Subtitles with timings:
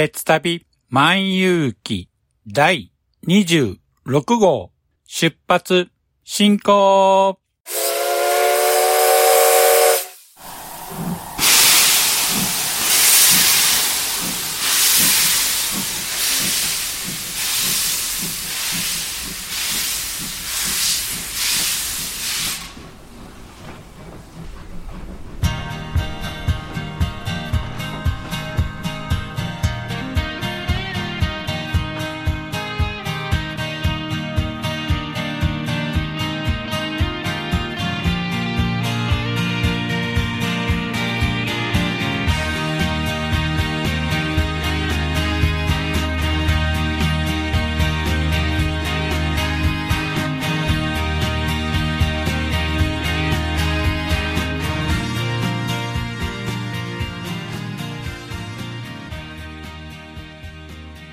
[0.00, 2.08] 鉄旅万有記
[2.50, 2.90] 第
[3.26, 4.72] 26号
[5.06, 5.90] 出発
[6.24, 7.39] 進行。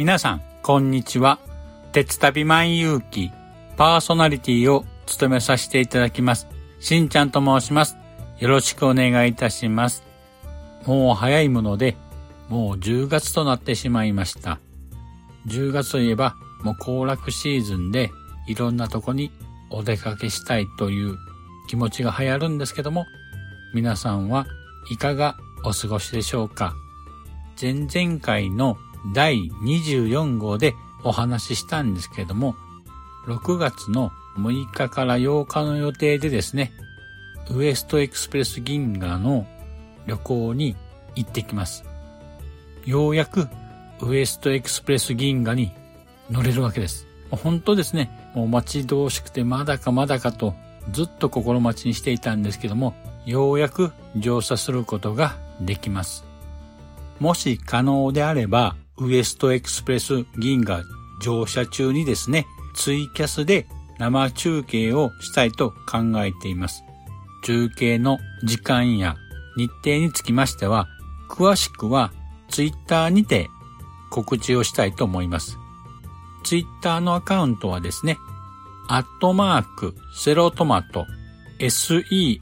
[0.00, 1.38] 皆さん、こんにちは。
[1.92, 3.30] 鉄旅万有記
[3.76, 6.48] パーソナリティを務めさせていただきます。
[6.78, 7.98] しんちゃんと申します。
[8.38, 10.02] よろしくお願いいたします。
[10.86, 11.98] もう早いもので、
[12.48, 14.58] もう10月となってしまいました。
[15.48, 18.10] 10月といえば、もう行楽シーズンで
[18.48, 19.30] いろんなとこに
[19.68, 21.18] お出かけしたいという
[21.68, 23.04] 気持ちが流行るんですけども、
[23.74, 24.46] 皆さんは
[24.90, 26.74] いかがお過ごしでしょうか
[27.60, 28.78] 前々回の
[29.14, 30.74] 第24号で
[31.04, 32.54] お話ししたんですけれども、
[33.26, 36.72] 6月の6日から8日の予定でですね、
[37.50, 39.46] ウエストエクスプレス銀河の
[40.06, 40.76] 旅行に
[41.16, 41.84] 行ってきます。
[42.86, 43.48] ようやく
[44.00, 45.72] ウエストエクスプレス銀河に
[46.30, 47.06] 乗れるわけです。
[47.30, 50.54] 本当ですね、もう待ち遠しくてまだかまだかと
[50.92, 52.94] ずっと心待ちにしていたんですけども、
[53.26, 56.24] ようやく乗車することができます。
[57.18, 60.84] もし可能であれば、ウエストエクスプレス銀河
[61.22, 63.66] 乗車中にですね、ツイキャスで
[63.98, 66.84] 生中継をしたいと考えています。
[67.42, 69.16] 中継の時間や
[69.56, 70.86] 日程につきましては、
[71.30, 72.12] 詳しくは
[72.48, 73.48] ツイッターにて
[74.10, 75.56] 告知をしたいと思います。
[76.44, 78.18] ツイッターのアカウントはですね、
[78.88, 81.06] アットマーク、セロトマト、
[81.58, 82.40] s-e-r-o-t-o-m-a-t-o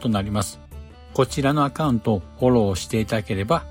[0.00, 0.63] となります。
[1.14, 3.64] こちらのアカウントをフォローしていただければ、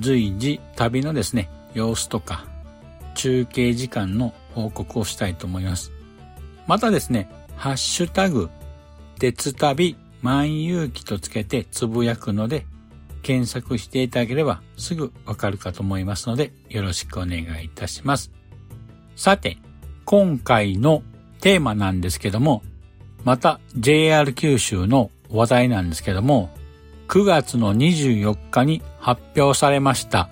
[0.00, 2.46] 随時旅のですね、様子とか、
[3.16, 5.90] 中継時間の報告をしたいと思います。
[6.68, 8.50] またですね、ハッシュタグ、
[9.18, 12.66] 鉄旅万有記とつけてつぶやくので、
[13.22, 18.30] 検索していただければすぐわかるかと思いますので、よろしくお願いいたします。
[19.16, 19.58] さて、
[20.04, 21.02] 今回の
[21.40, 22.62] テーマなんですけども、
[23.24, 26.50] また JR 九州の話題なんですけども、
[27.10, 30.28] 9月の24日に発表されました、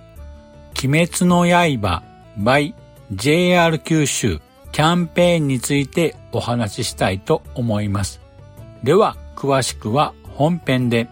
[0.81, 2.05] 鬼滅の刃
[2.39, 2.73] by
[3.11, 4.39] JR 九州
[4.71, 8.21] キャンペーンについてお話ししたいと思います。
[8.85, 11.09] では、詳しくは本編で。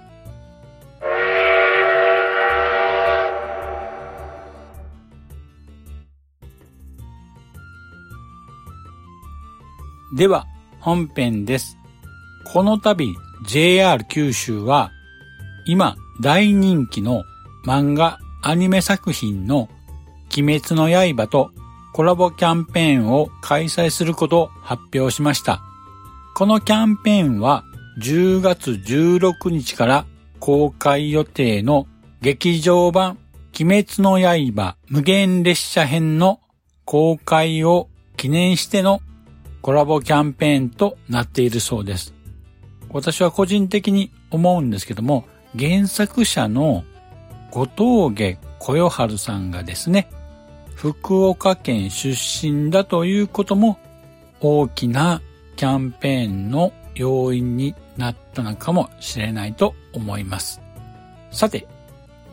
[10.16, 10.46] では、
[10.78, 11.76] 本編です。
[12.52, 13.16] この度、
[13.48, 14.92] JR 九州は
[15.66, 17.24] 今大人気の
[17.64, 19.68] 漫画アニメ作品の
[20.36, 21.50] 鬼滅の刃と
[21.92, 25.62] コラボキャンペーンを開催することを発表しました。
[26.34, 27.64] このキャンペーンは
[28.00, 30.06] 10月16日から
[30.38, 31.86] 公開予定の
[32.20, 33.18] 劇場版
[33.58, 36.40] 鬼滅の刃無限列車編の
[36.84, 39.00] 公開を記念しての
[39.62, 42.14] コラボキャンペーンとなっているそうです。
[42.90, 45.24] 私は個人的に思うんですけども、
[45.58, 46.84] 原作者の
[47.50, 50.10] 後峠小夜春さんがですね、
[50.74, 53.78] 福岡県出身だということも
[54.40, 55.22] 大きな
[55.56, 60.60] キャンペーンの要因になったのかもしれないと思います。
[61.30, 61.66] さて、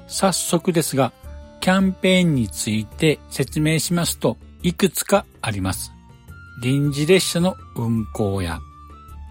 [0.08, 1.14] 早速ですが、
[1.62, 5.94] キャンペーンについて説明しますと、いくつかあります。
[6.62, 8.60] 臨時列車の運行や、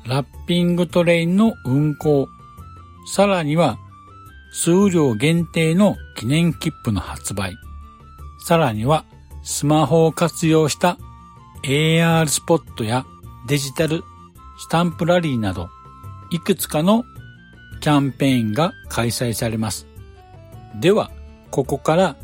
[0.07, 2.29] ラッピングトレインの運行、
[3.07, 3.79] さらには
[4.53, 7.57] 数量限定の記念切符の発売、
[8.39, 9.05] さらには
[9.43, 10.99] スマホを活用した
[11.65, 13.07] AR スポットや
[13.47, 14.03] デジタル
[14.59, 15.69] スタンプラリーなど、
[16.31, 17.05] いくつかの
[17.81, 19.87] キャンペーンが開催されます。
[20.81, 21.11] では、
[21.51, 22.17] ここから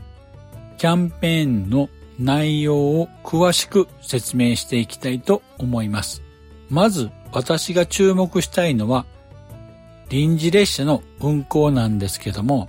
[0.78, 1.88] キャンペーンの
[2.18, 6.22] 内容を詳しく説明していきたいと思います。
[6.70, 9.06] まず私が注目したいのは
[10.08, 12.68] 臨時列車の運行なんですけども、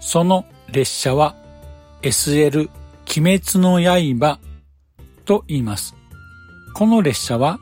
[0.00, 1.34] その列車は
[2.02, 2.68] SL
[3.18, 4.38] 鬼滅の刃
[5.24, 5.94] と言います。
[6.74, 7.58] この列車は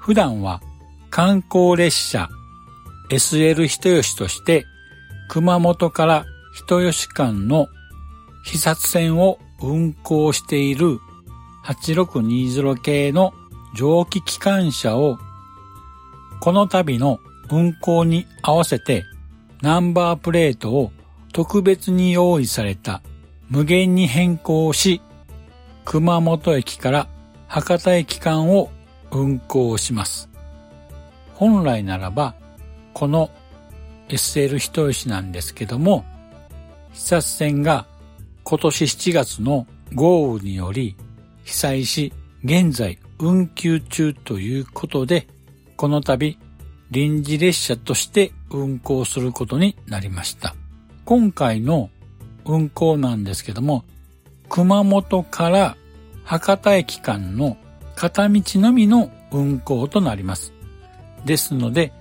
[0.00, 0.60] 普段は
[1.10, 2.28] 観光列車
[3.10, 4.64] SL 人吉として
[5.28, 7.68] 熊本から人吉間の
[8.44, 10.98] 被殺線を運行している
[11.64, 13.32] 8620系の
[13.74, 15.18] 蒸気機関車を
[16.40, 17.20] この度の
[17.50, 19.04] 運行に合わせて
[19.62, 20.92] ナンバープレートを
[21.32, 23.02] 特別に用意された
[23.48, 25.00] 無限に変更し
[25.84, 27.08] 熊本駅から
[27.46, 28.70] 博多駅間を
[29.10, 30.28] 運行します。
[31.34, 32.34] 本来ならば
[32.92, 33.30] この
[34.08, 36.04] SL 人吉なんですけども、
[36.92, 37.86] 被殺線が
[38.44, 40.96] 今年7月の豪雨により
[41.44, 42.12] 被災し、
[42.44, 45.26] 現在運休中ということで、
[45.76, 46.38] この度
[46.90, 50.54] 臨時列車として運行することになりました。
[51.04, 51.90] 今回の
[52.44, 53.84] 運行なんですけども、
[54.48, 55.76] 熊本から
[56.24, 57.56] 博多駅間の
[57.96, 60.52] 片道のみの運行となります。
[61.24, 61.92] ですので、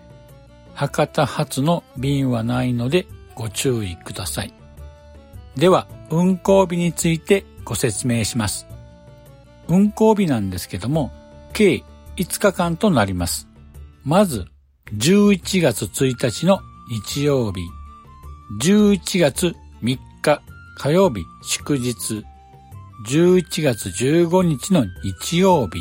[0.73, 4.53] 博多発の便はないのでご注意ください。
[5.55, 8.67] では、運行日についてご説明します。
[9.67, 11.11] 運行日なんですけども、
[11.53, 11.83] 計
[12.17, 13.47] 5日間となります。
[14.03, 14.47] まず、
[14.95, 17.61] 11月1日の日曜日、
[18.61, 20.41] 11月3日
[20.77, 22.23] 火曜日祝日、
[23.07, 25.79] 11月15日の日曜日、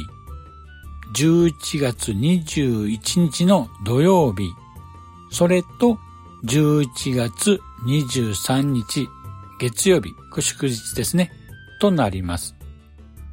[1.14, 4.48] 11月21日の土曜日、
[5.30, 5.98] それと
[6.46, 9.10] 11月23日
[9.60, 11.32] 月曜日、祝日ですね、
[11.82, 12.54] となります。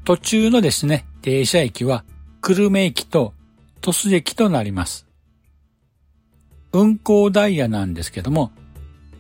[0.04, 2.04] 途中のですね、停車駅は
[2.42, 3.34] 久留米駅と
[3.80, 5.09] 鳥栖駅となります。
[6.72, 8.52] 運行ダイヤなんですけども、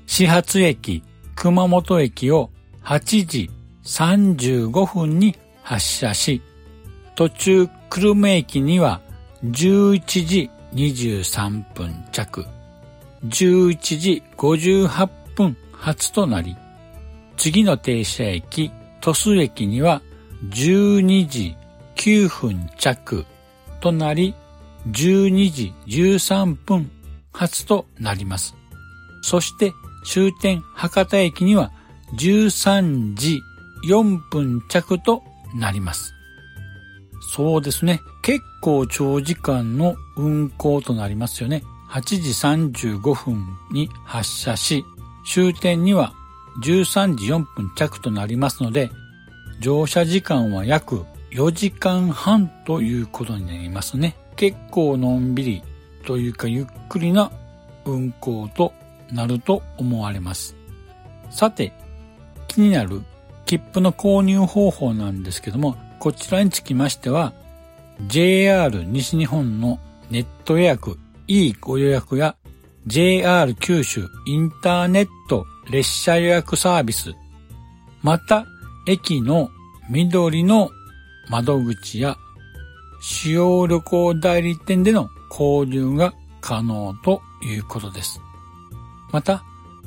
[0.05, 1.03] 始発駅、
[1.35, 2.49] 熊本駅を
[2.83, 3.49] 8時
[3.83, 6.41] 35分に発車し、
[7.15, 9.01] 途中久留米駅には
[9.43, 12.45] 11時23分着、
[13.25, 16.55] 11時58分発となり、
[17.37, 18.71] 次の停車駅、
[19.01, 20.01] 鳥栖駅には
[20.49, 21.55] 12時
[21.95, 23.25] 9分着
[23.79, 24.35] となり、
[24.87, 26.91] 12時13分
[27.39, 28.53] 発となります。
[29.21, 29.71] そして
[30.03, 31.71] 終点博多駅には
[32.17, 33.41] 13時
[33.87, 35.23] 4分着と
[35.55, 36.13] なります。
[37.33, 38.01] そうですね。
[38.23, 41.63] 結構長時間の運行となりますよね。
[41.89, 44.83] 8時35分に発車し、
[45.25, 46.13] 終点には
[46.61, 48.91] 13時4分着となりますので、
[49.61, 54.17] 乗車時間は約4時間半ということになりますね。
[54.35, 55.63] 結構のんびり
[56.09, 57.31] というかゆっくりな
[57.85, 58.73] 運行と
[59.11, 60.55] なると思われます。
[61.29, 61.71] さて、
[62.47, 63.03] 気になる
[63.45, 67.31] 切符の購入方法なんですけども、こちらにつきましては、
[68.07, 69.77] JR 西日本の
[70.09, 70.97] ネット予約
[71.27, 72.35] E ご予約や
[72.87, 77.13] JR 九州インターネット列車予約サービス、
[78.01, 78.47] また
[78.87, 79.51] 駅の
[79.91, 80.71] 緑の
[81.29, 82.17] 窓口や
[82.99, 88.21] 主要旅行代理店での購入が可能ということです。
[89.11, 89.43] また、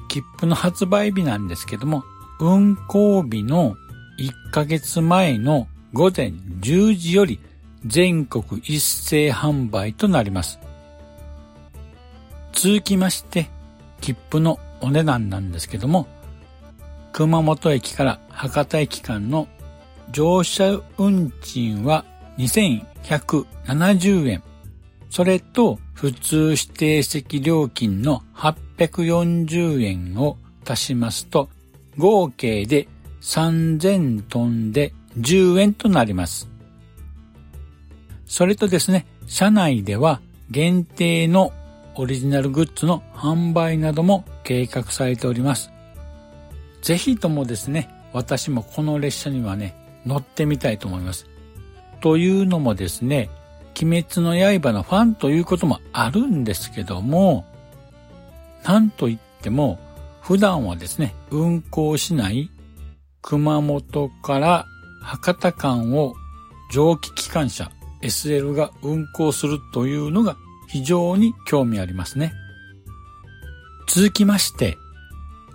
[0.09, 2.05] 切符の発売日なんですけども、
[2.41, 3.77] 運行日の
[4.19, 6.29] 1ヶ月前の午前
[6.61, 7.39] 10時より
[7.87, 10.59] 全国一斉販売となります。
[12.53, 13.49] 続きまして、
[14.01, 16.07] 切符のお値段なんですけども、
[17.13, 19.49] 熊本駅から博多駅間の
[20.11, 22.05] 乗車運賃は
[22.39, 24.43] 2170円。
[25.12, 31.50] それと普通指定席料金の840円を足しますと
[31.99, 32.88] 合計で
[33.21, 36.49] 3000トンで10円となります。
[38.25, 41.52] それとですね、車内では限定の
[41.95, 45.71] オリジナルグッズの販売なども計画されております。
[46.81, 49.75] ぜひともですね、私もこの列車にはね、
[50.07, 51.26] 乗ってみたいと思います。
[52.00, 53.28] というのもですね、
[53.81, 57.47] 鬼滅の刃のファンということもあるんですけども、
[58.64, 59.79] なんといっても、
[60.21, 62.50] 普段はですね、運行しない
[63.23, 64.67] 熊本から
[65.02, 66.14] 博多間を
[66.73, 67.71] 蒸気機関車
[68.02, 70.37] SL が運行するというのが
[70.69, 72.33] 非常に興味ありますね。
[73.88, 74.79] 続きまして、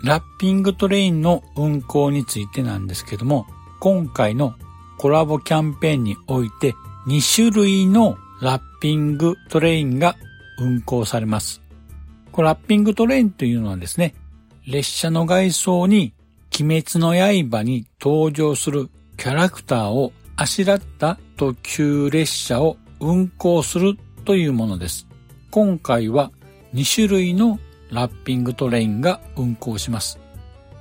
[0.03, 3.47] ラッピングトレインの運行についてなんですけども、
[3.79, 4.53] 今回の
[4.97, 6.75] コラボキャンペーンにおいて
[7.07, 10.17] 2種類のラッピングトレインが
[10.59, 11.61] 運行されます。
[12.33, 14.13] こラッピングトレインというのはですね、
[14.67, 16.13] 列車の外装に
[16.59, 25.07] 鬼滅の刃に登場するキャラクターをあしらった特急列車を運行するというものです。
[25.49, 26.31] 今回は
[26.73, 27.57] 2種類の
[27.89, 30.19] ラッピングトレインが運行します。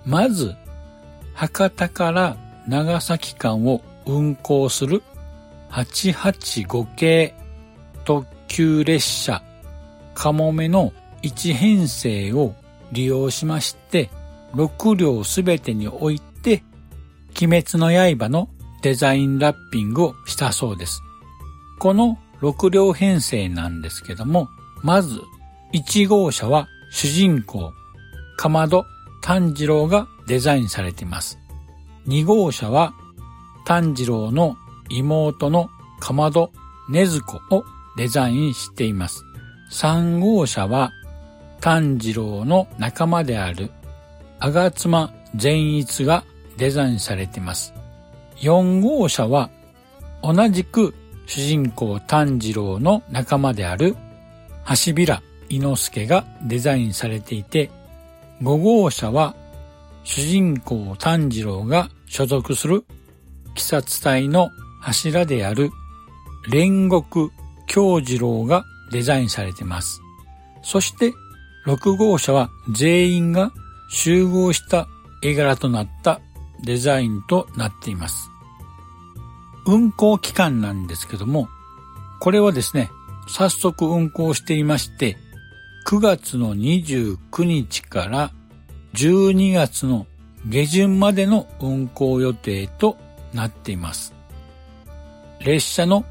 [0.04, 0.56] まず、
[1.34, 5.04] 博多から長崎間を運行する
[5.70, 7.34] 885系
[8.04, 9.42] 特急列車
[10.14, 10.92] かもめの
[11.22, 12.54] 1編成を
[12.92, 14.10] 利用しまして、
[14.54, 16.62] 6両すべてにおいて、
[17.40, 18.48] 鬼滅の刃の
[18.82, 21.02] デザインラッピングをしたそうです。
[21.78, 24.48] この6両編成なんですけども、
[24.82, 25.20] まず
[25.74, 27.72] 1号車は主人公、
[28.36, 28.86] かまど
[29.22, 31.38] 炭治郎がデザインされています。
[32.06, 32.94] 2号車は
[33.64, 34.56] 炭治郎の
[34.88, 35.68] 妹の
[36.00, 36.50] かまど
[36.88, 37.64] ねずこを
[37.96, 39.24] デザインしています。
[39.72, 40.92] 3号車は
[41.60, 43.70] 炭治郎の仲間である
[44.40, 46.24] 吾妻善逸が
[46.56, 47.72] デザインされています。
[48.36, 49.50] 4号車は
[50.22, 50.94] 同じく
[51.26, 53.96] 主人公炭治郎の仲間である
[54.68, 57.70] 橋平伊之助がデザインされていて、
[58.42, 59.34] 5号車は
[60.04, 62.84] 主人公炭治郎が所属する
[63.52, 64.50] 鬼殺隊の
[64.86, 65.72] 柱である
[66.48, 67.32] 煉獄
[67.66, 70.00] 京次郎がデザインされています。
[70.62, 71.12] そして
[71.66, 73.50] 6号車は全員が
[73.90, 74.86] 集合した
[75.24, 76.20] 絵柄となった
[76.62, 78.30] デザインとなっています。
[79.66, 81.48] 運行期間なんですけども、
[82.20, 82.88] これはですね、
[83.26, 85.16] 早速運行していまして、
[85.88, 88.30] 9月の29日から
[88.94, 90.06] 12月の
[90.46, 92.96] 下旬までの運行予定と
[93.34, 94.15] なっています。
[95.40, 96.04] 列車の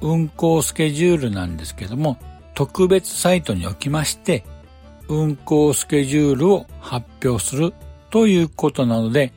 [0.00, 2.16] 運行スケジュールなんですけども、
[2.54, 4.44] 特別サイトにおきまして、
[5.08, 7.72] 運行スケジュールを発表する
[8.10, 9.32] ということなので、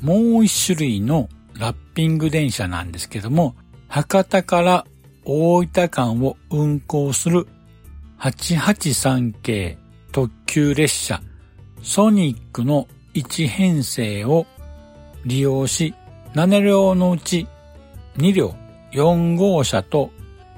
[0.00, 3.54] もう一種類のラッピング電車なんですけども、
[3.88, 4.86] 博多から
[5.24, 7.46] 大分間を運行する
[8.18, 9.78] 883系
[10.12, 11.20] 特急列車
[11.82, 14.46] ソニックの1編成を
[15.24, 15.94] 利用し、
[16.34, 17.46] 7両のうち
[18.18, 18.54] 2両
[18.92, 20.10] 4号車と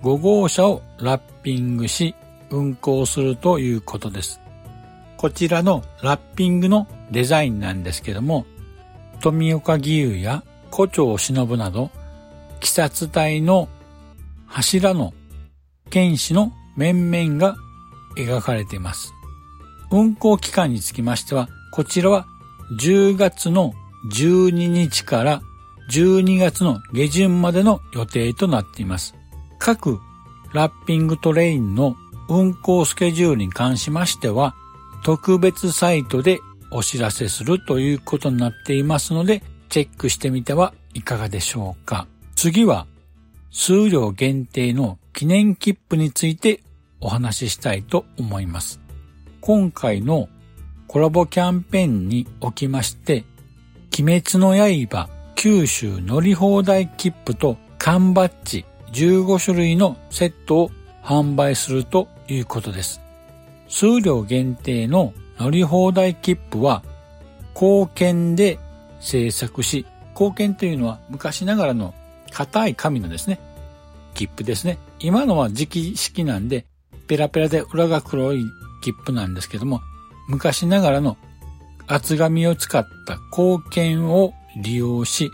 [0.02, 2.14] 5号車をラッピングし
[2.50, 4.40] 運行するということです。
[5.16, 8.46] こちらのラッピングのデザインなんですけども、
[9.20, 11.90] 富岡義勇や古町忍など、
[12.58, 13.68] 鬼殺隊の
[14.46, 15.12] 柱の
[15.90, 17.56] 剣士の面々が
[18.16, 19.12] 描かれています。
[19.90, 22.26] 運行期間につきましては、こちらは
[22.80, 23.72] 10月の
[24.12, 25.42] 12日から
[25.88, 29.14] 12月の下旬までの予定となっています。
[29.58, 29.98] 各
[30.52, 31.96] ラッピングトレインの
[32.28, 34.54] 運行スケジュールに関しましては、
[35.02, 36.40] 特別サイトで
[36.70, 42.06] お知らせするということになっていますので、チェックしてみてはいかがでしょうか。
[42.34, 42.86] 次は、
[43.50, 46.60] 数量限定の記念切符について
[47.00, 48.80] お話ししたいと思います。
[49.40, 50.28] 今回の
[50.86, 53.24] コラボキャンペーンにおきまして、
[53.98, 63.00] 鬼滅の刃九州乗り放題切符と缶バッジ15種類のセットを販売するということです。
[63.68, 66.82] 数量限定の乗り放題切符は、
[67.54, 68.58] 貢献で
[68.98, 71.94] 制作し、貢献というのは昔ながらの
[72.32, 73.38] 硬い紙のですね、
[74.14, 74.76] 切符ですね。
[74.98, 76.66] 今のは直式なんで、
[77.06, 78.44] ペラペラで裏が黒い
[78.82, 79.82] 切符なんですけども、
[80.26, 81.16] 昔ながらの
[81.86, 85.30] 厚紙を使った貢献を利用し、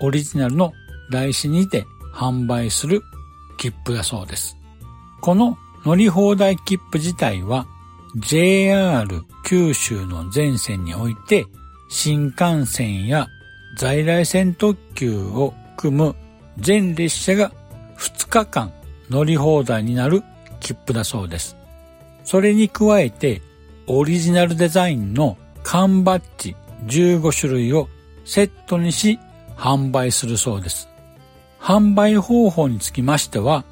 [0.00, 0.72] オリジナルの
[1.10, 3.02] 台紙にて販売する
[3.58, 4.56] 切符だそうです。
[5.20, 7.66] この乗り放題切符自体は
[8.16, 9.06] JR
[9.44, 11.46] 九州の全線において
[11.88, 13.28] 新幹線や
[13.76, 16.14] 在来線特急を含む
[16.58, 17.52] 全列車が
[17.98, 18.72] 2日間
[19.10, 20.22] 乗り放題になる
[20.60, 21.56] 切符だそうです。
[22.24, 23.42] それに加えて、
[23.86, 27.88] オリジナルデザインの缶バッジ15種類を
[28.24, 29.18] セットにし
[29.56, 30.88] 販売するそうです。
[31.60, 33.64] 販売方法につきましては、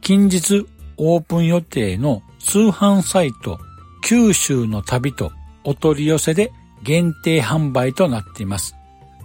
[0.00, 3.58] 近日オープン予定の通販サイト
[4.04, 5.32] 九州の旅と
[5.64, 8.76] お取り寄せで限定販売となっています。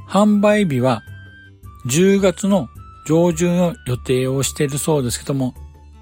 [0.07, 1.03] 販売日は
[1.87, 2.69] 10月の
[3.05, 5.53] 上旬の予定をしているそうですけども、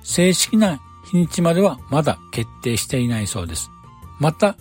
[0.04, 3.70] 正式な日にちまではまだ決定していないそうです。
[4.20, 4.56] また、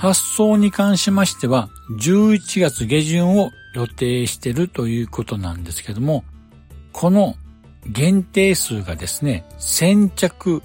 [0.00, 6.24] 発送に関しましては、11月下旬を予定してるということなんですけども、
[6.90, 7.34] この
[7.86, 10.62] 限定数がですね、先着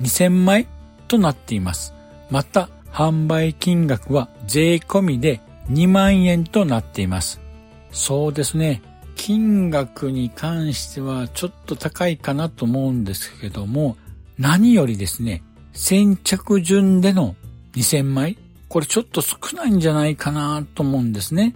[0.00, 0.68] 2000枚
[1.08, 1.94] となっています。
[2.30, 7.40] また、販売金額は税込みで2万円となっています。
[7.90, 8.82] そうですね。
[9.16, 13.96] 金額に関してはちょっと高いかなと思うんですけども、
[14.38, 17.34] 何よりですね、先着順での
[17.74, 21.54] 2000枚これちょっと少ないんじゃないかなと思うんですね。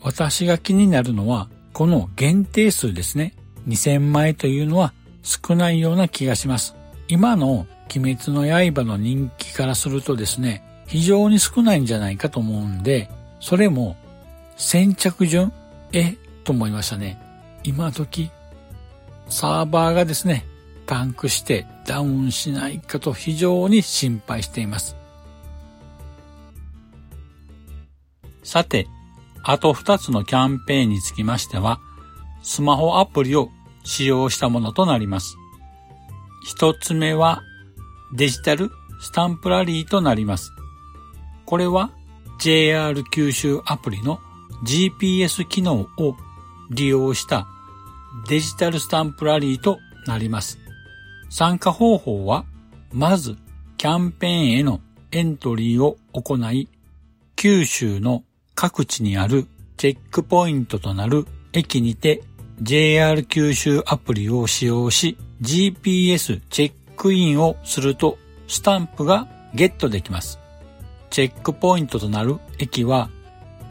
[0.00, 3.34] 私が気になるのは、この限定数ですね。
[3.68, 4.92] 2000枚というのは
[5.22, 6.74] 少ないような気がします。
[7.08, 13.96] 今の鬼滅の刃の人気からするとですね、非常に少ないんじゃないかと思うんで、それも
[14.56, 15.52] 先着順
[15.92, 17.18] えと思いましたね。
[17.64, 18.30] 今時、
[19.28, 20.44] サーバーがですね、
[20.86, 24.97] パンクしてダウンしないかと非常に心配しています。
[28.48, 28.88] さて、
[29.42, 31.80] あと2つのキャンペーンにつきましては、
[32.42, 33.50] スマホアプリを
[33.84, 35.36] 使用したものとなります。
[36.46, 37.42] 一つ目は
[38.16, 38.70] デジタル
[39.02, 40.50] スタンプラリーとなります。
[41.44, 41.90] これは
[42.40, 44.18] JR 九州アプリの
[44.64, 46.16] GPS 機能を
[46.70, 47.48] 利用した
[48.28, 50.58] デジタルスタンプラリーとなります。
[51.28, 52.46] 参加方法は、
[52.94, 53.36] まず
[53.76, 54.80] キャンペーンへの
[55.12, 56.70] エントリーを行い、
[57.36, 58.24] 九州の
[58.60, 62.24] 各地にあるチェックポイントとなる駅にて
[62.60, 68.18] JR 九州アプリを使用し GPS チェックインをすると
[68.48, 70.40] スタンプがゲットできます。
[71.08, 73.10] チェックポイントとなる駅は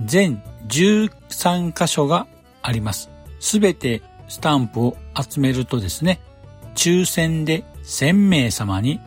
[0.05, 2.25] 全13箇所が
[2.61, 3.09] あります。
[3.41, 6.21] すべてスタンプを集めるとですね、
[6.75, 9.01] 抽選で1000名様に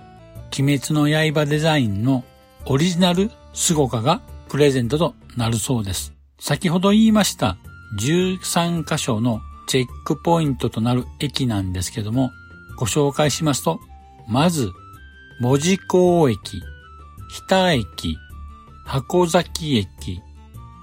[0.52, 2.22] 鬼滅の刃デザインの
[2.66, 6.12] オリジナルスゴカがプレゼントとなるそうです。
[6.40, 7.56] 先ほど言いました
[8.00, 12.32] 13箇所のチェックポイントとなる駅なんですけども、
[12.76, 13.78] ご紹介しますと、
[14.26, 14.72] まず、
[15.40, 16.60] 門司港駅、
[17.30, 18.18] 日田駅、
[18.84, 20.20] 箱崎駅、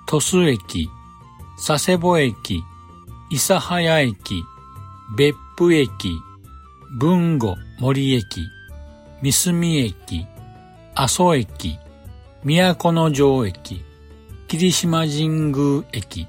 [0.08, 0.90] 鳥栖駅、
[1.58, 2.64] 佐世保駅、
[3.30, 4.44] 諫早駅、
[5.18, 6.18] 別府駅、
[6.98, 8.48] 文後森駅、
[9.22, 10.26] 三隅駅、
[10.96, 11.78] 阿蘇駅、
[12.56, 13.84] 都城駅、
[14.48, 16.28] 霧島神宮駅、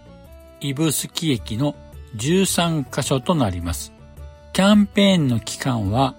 [0.61, 1.77] 指宿駅の
[2.17, 3.93] 13カ所となります。
[4.53, 6.17] キャンペーンの期間は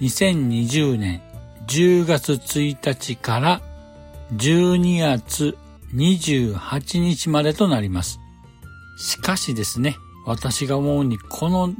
[0.00, 1.20] 2020年
[1.66, 3.60] 10月1日から
[4.36, 5.58] 12月
[5.92, 8.20] 28日までとなります。
[8.96, 11.74] しかしですね、私が思うにこの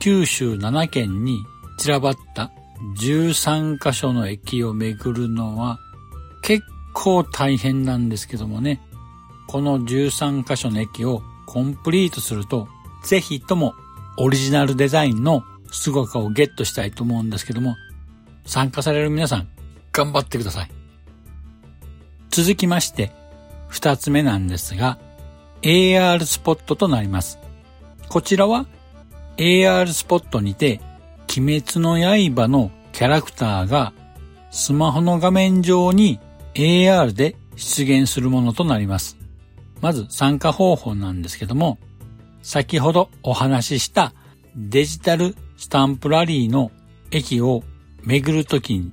[0.00, 1.38] 九州7県に
[1.78, 2.50] 散らばった
[3.00, 5.78] 13カ所の駅を巡るのは
[6.42, 8.80] 結構大変なんですけどもね、
[9.48, 12.68] この13箇所の駅をコンプリートすると、
[13.04, 13.74] ぜひとも
[14.16, 17.76] オリジナルデザインのスゴカをゲットしたいと思うんですけども、
[18.44, 19.48] 参加される皆さん、
[19.92, 20.70] 頑張ってください。
[22.30, 23.12] 続きまして、
[23.68, 24.98] 二つ目なんですが、
[25.62, 27.38] AR スポットとなります。
[28.08, 28.66] こちらは
[29.36, 30.80] AR スポットにて、
[31.36, 33.92] 鬼滅の刃のキャラクターが
[34.50, 36.20] スマホの画面上に
[36.54, 39.16] AR で出現するものとなります。
[39.80, 41.78] まず参加方法なんですけども、
[42.42, 44.12] 先ほどお話しした
[44.56, 46.70] デジタルスタンプラリーの
[47.10, 47.62] 駅を
[48.02, 48.92] 巡るときに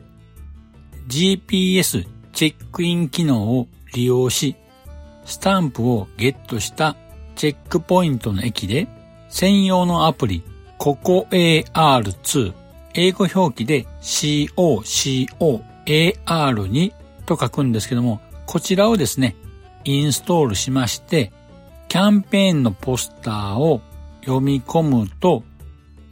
[1.08, 4.56] GPS チェックイン機能を利用し、
[5.26, 6.96] スタンプをゲットした
[7.36, 8.88] チェックポイントの駅で
[9.30, 10.44] 専用のアプリ
[10.78, 12.54] ココ AR2
[12.94, 16.94] 英語表記で COCOAR に
[17.30, 19.36] と書くんですけども、こちらをですね、
[19.84, 21.32] インストールしまして、
[21.88, 23.82] キャンペーンのポスターを
[24.22, 25.44] 読み込むと、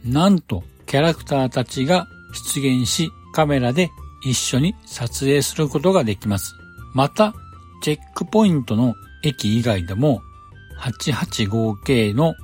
[0.04, 3.90] なんとキャラクターたちが出現し、カメラで
[4.24, 6.54] 一緒に撮影することができます。
[6.94, 7.34] また、
[7.82, 10.22] チェックポイントの駅以外でも、
[10.80, 12.34] 885系の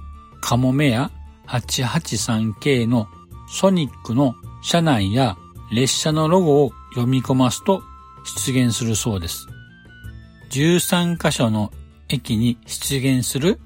[0.40, 1.12] カモメや
[1.46, 3.06] 883系の
[3.48, 5.36] ソニックの車内や
[5.72, 7.82] 列車のロゴを読み込ますと
[8.24, 9.46] 出現するそうです。
[10.50, 11.72] 13箇所の
[12.08, 13.58] 駅に出現する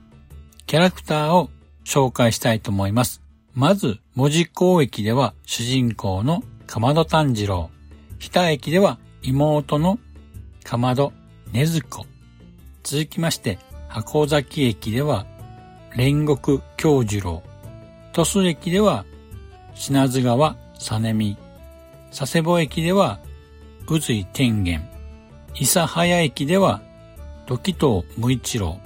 [0.67, 1.51] キャラクターを
[1.85, 3.23] 紹介したいと思います。
[3.55, 7.71] まず、文字港駅では主人公のかまど炭治郎。
[8.19, 9.99] 日田駅では妹の
[10.65, 11.13] かまど
[11.53, 12.07] ねずこ。
[12.83, 15.27] 続きまして、箱崎駅では
[15.97, 17.43] 煉獄京次郎。
[18.13, 19.05] 鳥栖駅では
[19.75, 21.37] 品津川実美。
[22.11, 23.21] 佐世保駅では
[23.91, 24.87] 宇髄天元。
[25.55, 26.83] 諫早駅では
[27.47, 28.79] 時藤無一郎。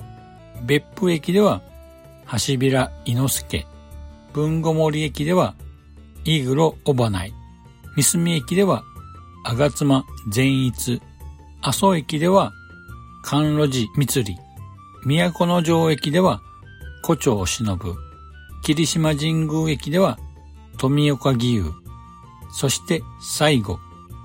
[0.65, 1.61] 別府駅では
[2.31, 3.67] 橋平伊之助。
[4.33, 5.57] 文後森駅では
[6.25, 7.27] イグロ小花
[7.97, 8.85] 三隅駅では
[9.45, 11.03] 吾妻善逸。
[11.63, 12.53] 阿蘇駅では
[13.25, 14.37] 甘露寺三里。
[15.05, 16.41] 都城駅では
[17.05, 17.97] 古町忍。
[18.63, 20.17] 霧島神宮駅では
[20.79, 21.73] 富岡義勇。
[22.53, 23.81] そして最後、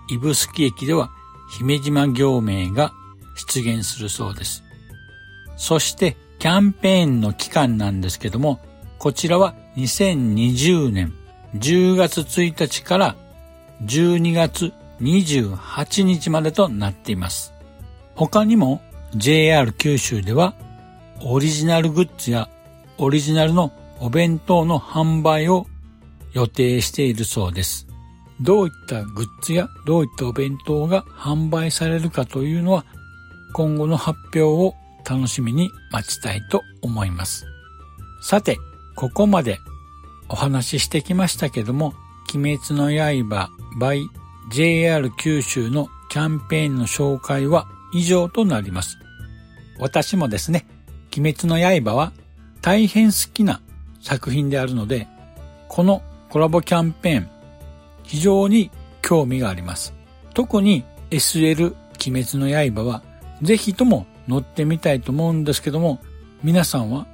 [0.10, 1.12] 指宿駅では
[1.58, 2.94] 姫島行名が
[3.36, 4.64] 出現するそうです。
[5.56, 8.60] そしてキャンペーンの期間なんですけども、
[9.00, 11.14] こちらは2020年
[11.56, 13.16] 10月1日から
[13.84, 17.54] 12月28日までとなっています。
[18.16, 18.82] 他にも
[19.16, 20.56] JR 九州では
[21.22, 22.50] オリジナルグッズや
[22.98, 25.68] オリジナルのお弁当の販売を
[26.34, 27.87] 予定しているそうです。
[28.42, 32.86] どういったグッズやどういったお弁当が販売されるかというのは
[33.54, 34.76] 今後の発表を
[35.10, 37.46] 楽しみに待ちたいと思います。
[38.22, 38.58] さて、
[38.96, 39.60] ここまで
[40.30, 41.94] お話ししてきましたけども、
[42.34, 44.06] 鬼滅の刃 by
[44.52, 48.98] JR 九州のキャンペーンの紹介は以上となります。
[49.80, 50.68] 私もですね、
[51.16, 52.12] 鬼滅の刃は
[52.62, 53.62] 大変好きな
[54.02, 55.08] 作品であるので、
[55.70, 57.30] このコラボキャンペーン、
[58.08, 59.94] 非常に興味があります。
[60.34, 61.76] 特に SL
[62.08, 63.04] 鬼滅の刃は、
[63.42, 66.00] ぜひとも乗ってみたいと思うんですけども、
[66.44, 67.08] 皆さんは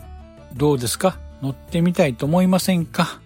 [0.55, 1.19] どうですか？
[1.41, 3.21] 乗ってみたいと思いませんか？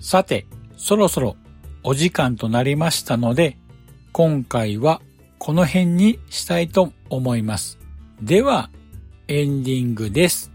[0.00, 1.36] さて、そろそろ
[1.82, 3.56] お時間となりましたので、
[4.12, 5.00] 今回は
[5.38, 7.78] この辺にしたいと思います。
[8.22, 8.70] では、
[9.28, 10.49] エンディングです。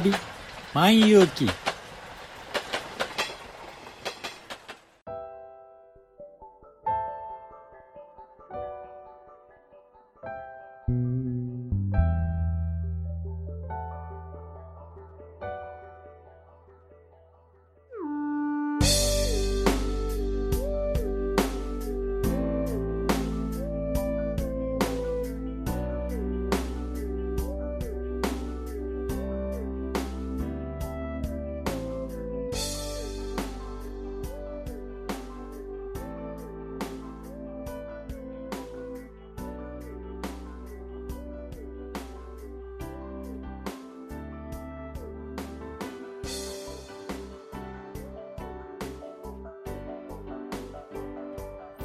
[0.00, 0.12] 旅
[0.72, 1.48] 万有記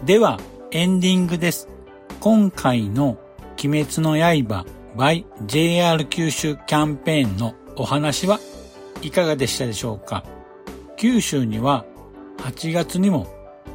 [0.06, 0.40] では、
[0.72, 1.68] エンディングです。
[2.22, 3.18] 今回の
[3.62, 8.40] 鬼滅の刃 by JR 九州キャンペーンのお話は
[9.02, 10.24] いかがでしたでしょうか
[10.98, 11.86] 九州には
[12.38, 13.28] 8月にも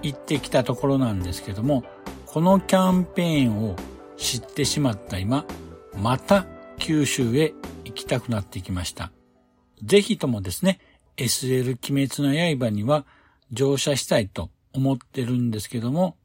[0.03, 1.85] 行ってきたところなんですけども、
[2.25, 3.77] このキャンペーンを
[4.17, 5.45] 知ってしまった今、
[5.95, 6.47] また
[6.79, 7.53] 九州へ
[7.85, 9.13] 行きたくなってきました。
[9.83, 10.81] ぜひともですね、
[11.19, 13.05] SL 鬼滅の刃には
[13.53, 16.17] 乗車したいと思ってるんですけども、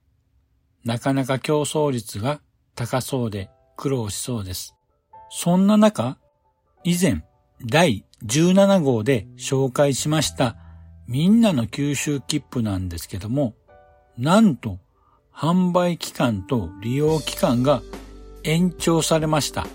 [0.83, 2.41] なかなか競争率が
[2.75, 4.75] 高そうで苦労しそうです。
[5.29, 6.17] そんな中、
[6.83, 7.23] 以前
[7.65, 10.55] 第17号で紹介しました
[11.07, 13.55] みんなの九州切符なんですけども、
[14.15, 14.77] なんと
[15.33, 17.81] 販売期間と利用期間が
[18.43, 19.65] 延長されました。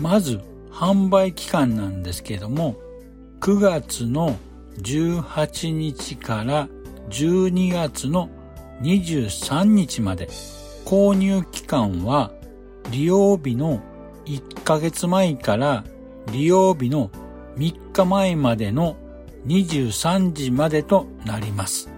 [0.00, 0.40] まず、
[0.72, 2.74] 販売期間なんですけども、
[3.40, 4.36] 9月の
[4.78, 6.68] 18日から
[7.10, 8.30] 12月の
[8.82, 10.28] 23日まで、
[10.84, 12.32] 購入期間は
[12.90, 13.80] 利用日の
[14.24, 15.84] 1ヶ月前から
[16.32, 17.10] 利用日の
[17.56, 18.96] 3日前までの
[19.46, 21.90] 23時までとなります。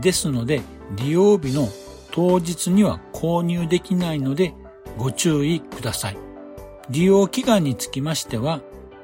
[0.00, 0.62] ですので、
[0.96, 1.68] 利用日の
[2.10, 4.54] 当日には購入できないので
[4.98, 6.18] ご注意ください。
[6.90, 8.60] 利用期間につきましては、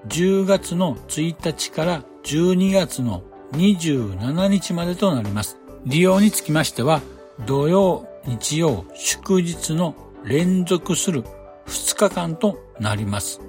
[0.08, 5.58] 10月の1日から12月の27日までとなります。
[5.84, 7.00] 利用につきましては、
[7.46, 11.22] 土曜、日曜、祝日の連続する
[11.66, 13.40] 2日間となります。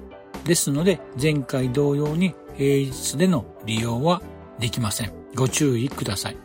[0.44, 4.22] ですので、前回同様に平日での利用は
[4.58, 5.12] できません。
[5.34, 6.36] ご注意ください。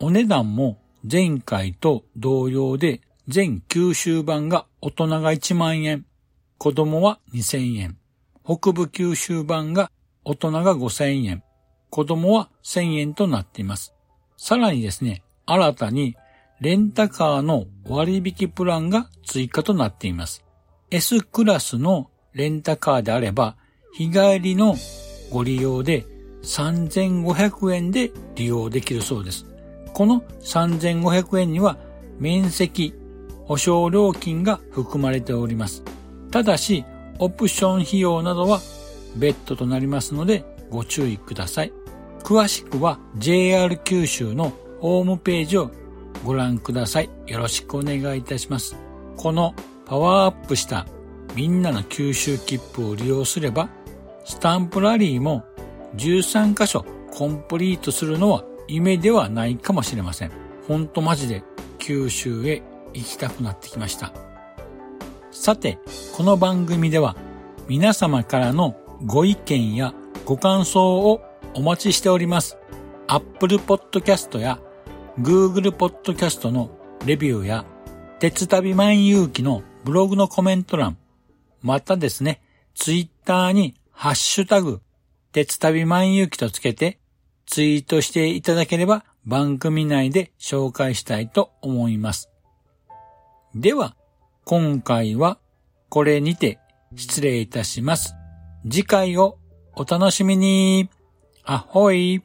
[0.00, 0.78] お値段も
[1.10, 6.06] 前回と同様で、全九州版が大人が1万円、
[6.58, 7.98] 子供は2000円。
[8.44, 9.90] 北部九州版が
[10.24, 11.42] 大人が5000円、
[11.92, 13.92] 子供は1000円となっています。
[14.38, 16.16] さらにですね、新たに
[16.58, 20.42] レンタカーの割引プランが追加となっています。
[20.90, 23.56] S クラスのレンタカーであれば、
[23.92, 24.74] 日帰りの
[25.30, 26.06] ご利用で
[26.44, 29.44] 3500円で利用できるそうです。
[29.92, 31.76] この3500円には
[32.18, 32.94] 面積、
[33.44, 35.84] 保証料金が含まれております。
[36.30, 36.86] ただし、
[37.18, 38.60] オプション費用などは
[39.14, 41.81] 別途となりますのでご注意ください。
[42.22, 45.70] 詳しくは JR 九州のホームページを
[46.24, 47.10] ご覧ください。
[47.26, 48.76] よろしくお願いいたします。
[49.16, 49.54] この
[49.86, 50.86] パワーアップした
[51.34, 53.68] みんなの九州切符を利用すれば、
[54.24, 55.44] スタンプラリーも
[55.96, 60.32] 13箇所コンプリートするのは夢ではないかもしれません。
[60.68, 61.42] ほんとマジで
[61.78, 62.62] 九州へ
[62.94, 64.12] 行きたくなってきました。
[65.32, 65.78] さて、
[66.16, 67.16] この番組では
[67.68, 69.92] 皆様からのご意見や
[70.24, 71.20] ご感想を
[71.54, 72.58] お待ちしております。
[73.06, 74.58] Apple Podcast や
[75.18, 76.70] Google Podcast の
[77.04, 77.64] レビューや
[78.18, 80.96] 鉄旅万有機のブログのコメント欄、
[81.60, 82.40] またですね、
[82.74, 84.80] Twitter にハッシュタグ、
[85.32, 86.98] 鉄旅万有機とつけて
[87.46, 92.30] ツイートしていただければ番組内で紹介したいと思います。
[93.54, 93.96] では、
[94.44, 95.38] 今回は
[95.88, 96.58] これにて
[96.96, 98.14] 失礼いたします。
[98.64, 99.38] 次回を
[99.74, 100.88] お楽しみに。
[101.44, 102.22] あほい。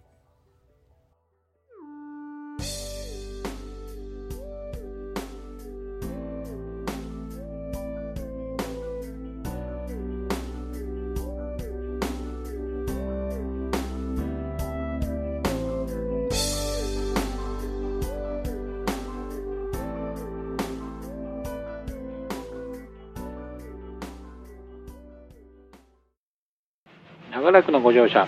[27.29, 28.27] 長らくのご乗車、